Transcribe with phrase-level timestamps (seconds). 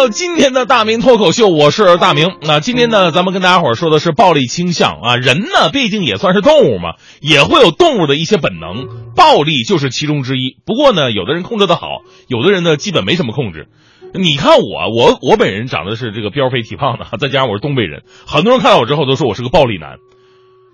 [0.00, 2.28] 到今天的大明脱口秀，我是大明。
[2.40, 5.16] 那今天呢，咱们跟大家伙儿说的是暴力倾向啊。
[5.16, 10.56] 人呢，毕竟也算是动物嘛，也会有动物的一些本能，暴力就是其中之一。
[10.64, 13.68] 不过呢，有的人控制的好，有的人呢，基本没什么控制。
[14.14, 19.96] 你看我，我我本人长得是这个膘肥体胖的， 再加上我是东北人，很多人看到我之后都说我是个暴力男。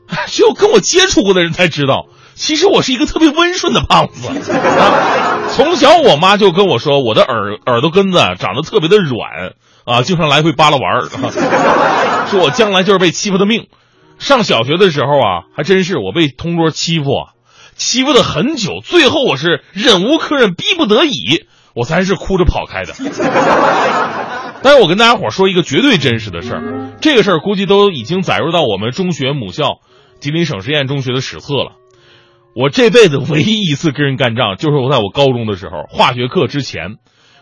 [0.31, 2.06] 只有跟我接触过的人才知道，
[2.37, 4.29] 其实我是一个特别温顺的胖子。
[4.29, 4.34] 啊、
[5.55, 9.52] 从小我妈就跟我说，我的耳耳朵根子长得特别的软
[9.84, 13.69] 啊，经常来回扒拉玩儿、啊， 说我将来就是被欺负的命。
[14.19, 17.33] 上小学的时候啊，还真是我被同桌欺负啊，
[17.75, 21.44] 欺负了很久，最后我是忍无可忍，逼不得已，
[21.75, 22.94] 我才是哭着跑开的。
[24.62, 29.81] 但是我跟大家伙说一个绝对真实的事儿，这个事儿估计都已经载入到我们中学母校
[30.19, 31.72] 吉林省实验中学的史册了。
[32.57, 36.97] 我这辈子唯一一次跟人干仗，就是我在我高中的时候，化学课之前，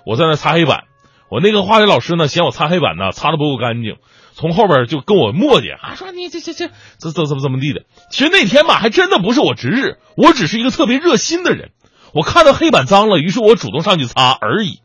[0.05, 0.87] 我在那擦黑板，
[1.31, 3.95] 我那个化学老师呢嫌我擦黑板呢擦的不够干净，
[4.33, 6.67] 从后边就跟我磨叽啊，说你这这这
[6.99, 7.83] 这怎怎么怎么地的。
[8.11, 11.71] 其实那天吧，还真的不是我值日，我只是一个特别热心的人，
[12.13, 14.81] 我看到黑板脏了，于是我主动上去擦而已。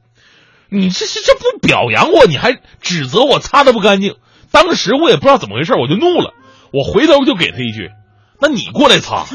[0.70, 4.18] 你这是这不表扬我，你还指责我擦的不干净。
[4.52, 6.36] 当时我也不知道怎么回事，我就怒了，
[6.72, 7.90] 我回头就给他一句
[8.42, 9.26] ：“那你过来擦。”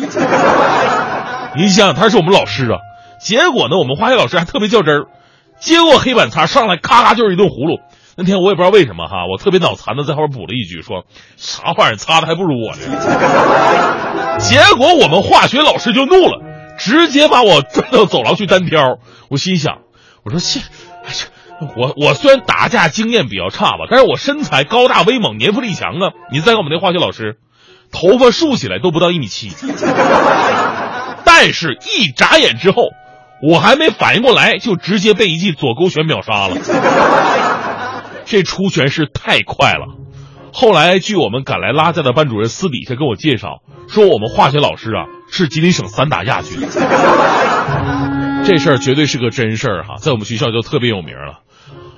[1.56, 2.78] 你想想，他是我们老师啊。
[3.20, 5.06] 结果呢，我们化学老师还特别较真儿，
[5.58, 7.78] 接过黑板擦上来，咔咔就是一顿葫芦。
[8.16, 11.04] 那天我也不知道为什么哈，我特别脑残的在后边补了一句说
[11.36, 16.40] ：“啥玩意儿擦的还不如我呢。”结果我们化学老师就怒了，
[16.78, 18.98] 直接把我拽到走廊去单挑。
[19.28, 19.78] 我心想，
[20.24, 20.60] 我说谢。
[21.04, 26.12] 哎呀，我我虽然打架经验比较差吧，但是我身材高大威猛，年富力强啊！
[26.30, 27.38] 你再看我们那化学老师，
[27.94, 29.52] 头发竖起来都不到一米七，
[31.24, 32.90] 但是一眨眼之后，
[33.40, 36.56] 我还没反应过来，就直接被一记左勾拳秒杀了。
[38.26, 39.86] 这出拳是太快了。
[40.52, 46.58] 后来据我们赶来拉架的班主任私底下跟我介绍，说我们化学老师啊是吉林省散打亚军。
[48.44, 51.43] 这事儿绝对是个真事儿哈，在我们学校就特别有名了。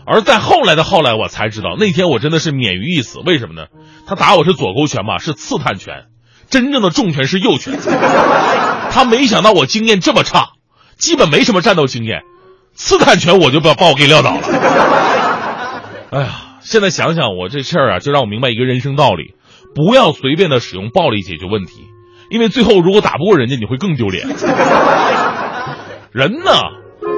[0.07, 3.19] 而在后来的后来，我才知道那天我真的是免于一死。
[3.27, 3.67] 为什么呢？
[4.07, 6.05] 他打我是左勾拳嘛，是刺探拳，
[6.49, 7.77] 真正的重拳是右拳。
[8.91, 10.51] 他没想到我经验这么差，
[10.97, 12.21] 基本没什么战斗经验，
[12.73, 14.43] 刺探拳我就把把我给撂倒了。
[16.13, 16.31] 哎呀，
[16.61, 19.35] 现在想想我这事儿啊，就让我明白一个人生道理：
[19.75, 21.89] 不要随便的使用暴力解决问题，
[22.31, 24.29] 因为最后如果打不过人家，你会更丢脸。
[26.13, 26.53] 人呢，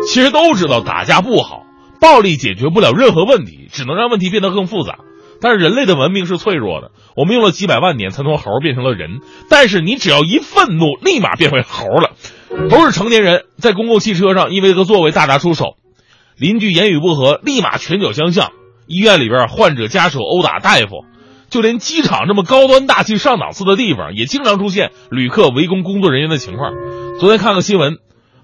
[0.07, 1.65] 其实都知道打架不好，
[2.01, 4.99] 暴力解决不了任何问题，只能让问题变得更复杂。
[5.41, 9.21] 但是人类的文明是脆弱的，我们用了几百万年才从猴变成了人。
[9.49, 12.11] 但是你只要一愤怒，立马变回猴了。
[12.69, 15.77] 都是成年人，在公共汽车上因为一个座位大打出手，
[16.37, 18.51] 邻居言语不合，立马拳脚相向。
[18.89, 21.05] 医院里边，患者家属殴打大夫，
[21.51, 26.73] 就连机场这么高端大气上档次的地方，也经常出现旅客围攻工作人员的情况。
[27.21, 27.99] 昨天看个新闻。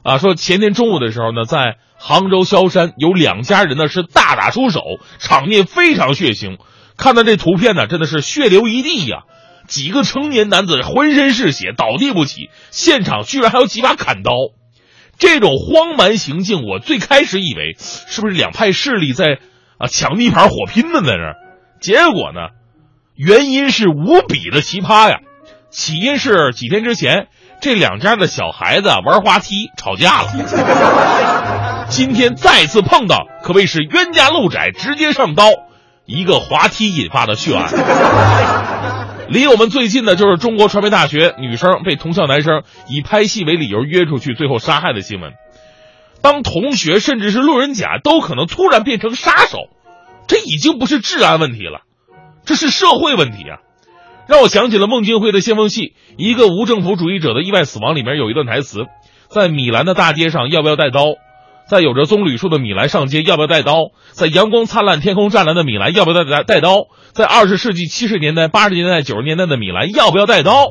[0.04, 4.82] 啊，说前天中午的时候呢，在杭州萧山有两家人呢是大打出手，
[5.18, 6.58] 场面非常血腥。
[6.98, 9.22] 看到这图片呢，真的是血流一地呀、
[9.66, 14.30] 几个成年男子浑身是血，倒地不起，现场居然还有几把砍刀。
[15.18, 19.38] 这种荒蛮行径，我最开始以为是不是两派势力在
[19.78, 21.36] 啊抢地盘火拼呢，在这儿。
[21.80, 22.50] 结果呢，
[23.16, 25.20] 原因是无比的奇葩呀！
[25.70, 27.28] 起因是几天之前。
[27.64, 35.46] 这两家的小孩子玩滑梯吵架了，今天再次碰到，可谓是冤家路窄，直接上刀，
[36.04, 37.72] 一个滑梯引发的血案。
[39.30, 45.32] 离我们最近的就是中国传媒大学女生被同校男生以拍戏为理由约出去，最后杀害的新闻。
[46.20, 49.70] 当同学甚至是路人甲都可能突然变成杀手，
[50.28, 51.80] 这已经不是治安问题了，
[52.44, 53.56] 这是社会问题啊！
[54.26, 55.80] 让我想起了孟京辉的先锋戏
[56.16, 58.86] 《一个无政府主义者的意外死亡》里面有一段台词：
[59.28, 61.00] 在米兰的大街上要不要带刀？
[61.68, 63.90] 在有着棕榈树的米兰上街要不要带刀？
[64.12, 66.86] 在阳光灿烂、天空湛蓝的米兰要不要带带刀？
[67.12, 70.68] 在二十世纪七十年代、八十年代、九十年代的米兰要不要带刀？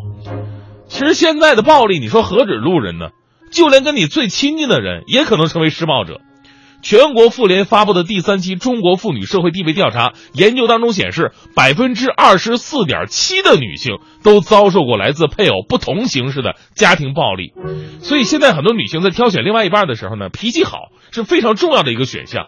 [0.87, 3.09] 其实现在的暴力，你说何止路人呢？
[3.51, 6.21] 就连跟你最亲近的人也可能成为施暴者。
[6.83, 17.53] 全国妇联发布的第三期中国妇女社会地位调查研究当中显示，百分之二十四点七的女性都遭受过来自配偶不同形式的家庭暴力。
[18.01, 22.47] 所以现在很多女性在挑选另外一半的时候呢，脾气好是非常重要的一个选项。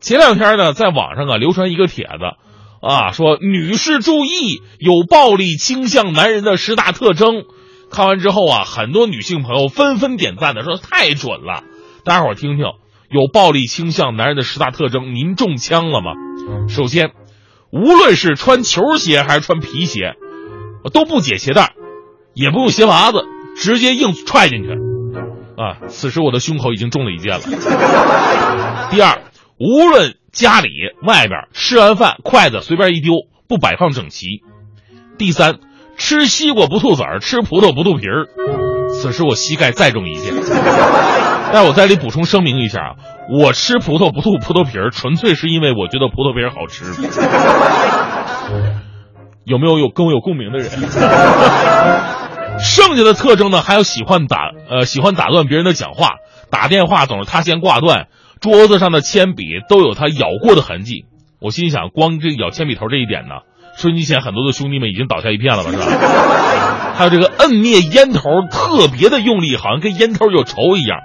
[0.00, 7.44] 前两天呢，在网上啊流传一个帖子，啊说女士注意有暴力倾向男人的十大特征。
[7.88, 11.62] 看完之后啊，很多女性朋友纷纷点赞的说太准了。
[12.04, 12.66] 大家伙听听，
[13.10, 16.12] 有暴力倾向男人的十大特征，您中枪了吗？
[16.68, 17.10] 首先，
[17.70, 20.14] 无论是穿球鞋还是穿皮鞋，
[20.92, 21.74] 都不解鞋带，
[22.34, 23.24] 也不用鞋拔子，
[23.56, 24.70] 直接硬踹进去。
[25.56, 28.88] 啊，此时我的胸口已经中了一箭了。
[28.90, 29.22] 第二。
[29.62, 30.70] 无论家里
[31.06, 33.12] 外边吃完饭，筷子随便一丢，
[33.46, 34.40] 不摆放整齐。
[35.18, 35.58] 第三，
[35.98, 38.26] 吃西瓜不吐籽儿，吃葡萄不吐皮儿。
[38.88, 40.32] 此时我膝盖再中一箭。
[41.54, 42.94] 但我在这里补充声明一下啊，
[43.28, 46.84] 我吃葡萄不吐葡萄皮儿，纯粹是因为我觉得葡萄皮儿好吃。
[49.44, 50.70] 有没有有跟我有共鸣的人？
[52.60, 53.62] 剩下的特征呢？
[53.62, 56.16] 还有喜欢打呃喜欢打断别人的讲话，
[56.50, 58.06] 打电话总是他先挂断。
[58.40, 61.04] 桌子上的铅笔都有他咬过的痕迹，
[61.40, 63.40] 我心想，光这咬铅笔头这一点呢，
[63.76, 65.84] 收音机前很多的兄弟们已经倒下一片了吧，是吧？
[66.96, 70.98] 还有这个摁灭烟头特别的用力，好像跟烟头有仇一样。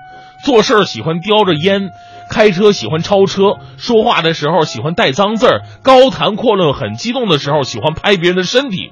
[0.45, 1.89] 做事喜欢叼着烟，
[2.29, 8.91] 开车喜欢超车，说话的时候喜欢带脏字儿，高谈阔论很激动的时候喜欢拍别人的身体。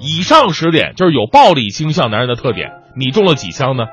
[0.00, 2.72] 以上十点就是有暴力倾向男人的特点。
[2.96, 3.84] 你中了几枪呢？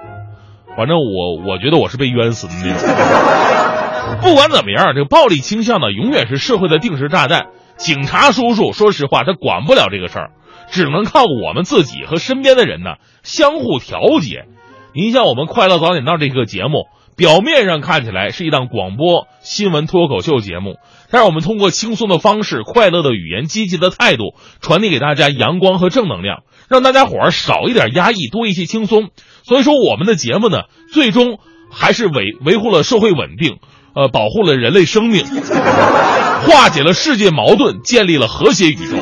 [0.76, 4.22] 反正我我觉得我是被冤死的那种。
[4.22, 7.50] 不管怎么样，这个暴力倾向呢，永远是社会的定时炸弹。
[7.78, 10.32] 警察叔叔，说实话，他管不了这个事儿，
[10.72, 14.46] 只能靠我们自己和身边的人呢相互调节。
[14.94, 20.76] 您像我们《快乐早点到》这个节目，表面上看起来是一档广播新闻脱口秀节目，
[21.10, 29.10] 但是我们通过轻松的方式、快乐的语言、积极的态度，传递给大家阳光和正能量，让大家伙儿少一点压抑，多一些轻松。
[29.44, 31.40] 所以说，我们的节目呢，最终
[31.72, 33.60] 还是维维护了社会稳定。
[33.96, 35.24] 呃，保护了人类生命，
[36.44, 38.98] 化解了世界矛盾，建立了和谐宇宙。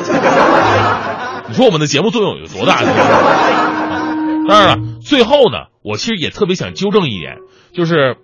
[1.48, 2.80] 你说我们的节目作用有多大？
[4.46, 7.36] 当然了，最后呢，我其实也特别想纠正一点，
[7.74, 8.16] 就是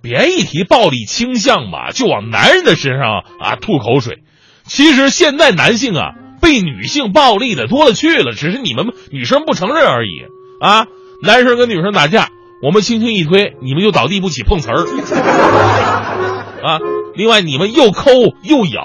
[0.00, 4.20] 别一提暴力倾向吧，就往男人的身上啊吐口水。
[4.64, 10.10] 其实现在男性啊被女性暴力的多了去了，只是你们女生不承认而已
[10.60, 10.86] 啊。
[11.22, 12.28] 男生跟女生打架。
[12.62, 14.84] 我们轻轻一推，你们就倒地不起，碰瓷儿
[16.62, 16.78] 啊！
[17.14, 18.10] 另外，你们又抠
[18.42, 18.82] 又咬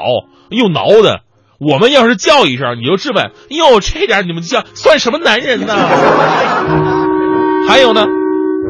[0.50, 1.24] 又挠的，
[1.60, 7.15] 我们要是叫一声，你就质问：哟，这点你们叫算什么男人呢？
[7.68, 8.06] 还有呢，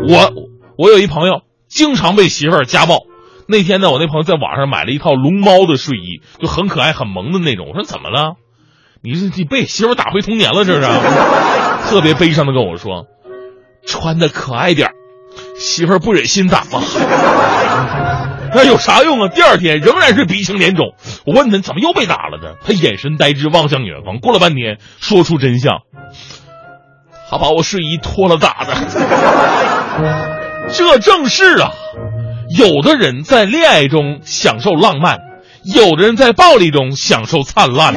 [0.07, 0.31] 我
[0.77, 3.03] 我有一朋友经常被媳妇儿家暴。
[3.47, 7.67] 那天呢，我那朋友在网上买了一套龙猫的睡衣，就很可爱很萌的那种。
[7.69, 8.35] 我说怎么了？
[9.03, 10.87] 你你被媳妇打回童年了这是？
[11.89, 13.05] 特别悲伤的跟我说。
[13.85, 14.89] 穿的可爱点
[15.59, 16.81] 媳妇儿不忍心打吗？
[18.55, 19.27] 那有啥用啊？
[19.27, 20.95] 第二天仍然是鼻青脸肿。
[21.25, 22.55] 我问他怎么又被打了呢？
[22.65, 24.17] 他眼神呆滞，望向远方。
[24.17, 25.81] 过了半天，说出真相：
[27.29, 28.73] 他把我睡衣脱了打的。
[30.71, 31.71] 这正是啊，
[32.57, 35.19] 有的人在恋爱中享受浪漫，
[35.63, 37.95] 有的人在暴力中享受灿烂。